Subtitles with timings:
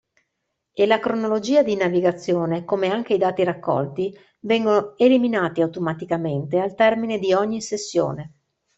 [0.73, 7.19] E la cronologia di navigazione, come anche i dati raccolti, vengono eliminati automaticamente al termine
[7.19, 8.31] di ogni sessione.